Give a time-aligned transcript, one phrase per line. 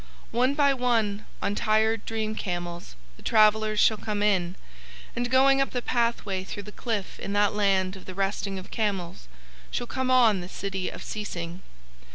[0.31, 4.55] One by one, on tired dream camels, the travellers shall come in,
[5.15, 8.71] and going up the pathway through the cliff in that land of The Resting of
[8.71, 9.27] Camels
[9.69, 11.61] shall come on The City of Ceasing.